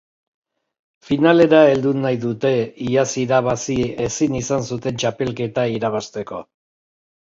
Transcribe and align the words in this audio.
Finalera 1.09 1.59
heldu 1.73 1.91
nahi 2.05 2.17
dute, 2.23 2.51
iaz 2.87 3.05
irabazi 3.25 3.77
ezin 4.07 4.39
izan 4.41 4.67
zuten 4.73 4.99
txapelketa 5.05 5.67
irabazteko. 5.79 6.41